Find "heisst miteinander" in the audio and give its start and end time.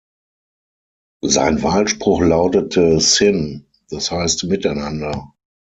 4.09-5.31